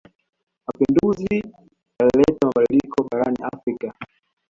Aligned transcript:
Mapenduzi 0.65 1.35
yalileta 1.97 2.41
mabadiliko 2.47 3.03
barani 3.09 3.37
Afrika. 3.53 3.89